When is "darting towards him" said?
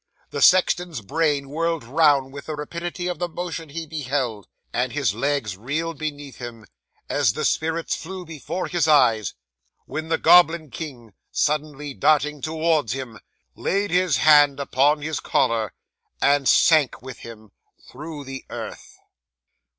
11.93-13.19